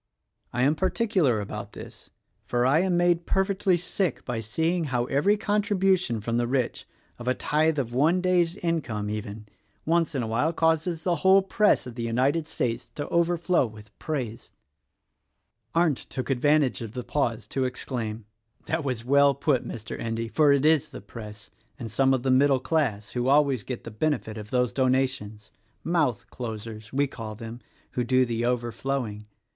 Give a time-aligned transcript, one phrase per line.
[0.51, 2.09] I am particular about this;
[2.43, 6.87] for I am made per fectly sick by seeing how every contribution from the rich—
[7.19, 9.45] of a tithe of one day's income, even—
[9.85, 13.95] once in a while— causes the whole Press of the United States to overflow with
[13.99, 14.51] praise."
[15.73, 18.25] 54 THE RECORDING ANGEL Arndt took advantage of the pause to exclaim,
[18.65, 19.99] "That was well put, Mr.
[19.99, 23.83] Endy; for it is the Press, and some of the middle class, who always get
[23.83, 25.51] the benefit of those donations—
[25.83, 27.59] 'Mouth closers,' we call them—
[27.91, 29.27] who do the overflowing.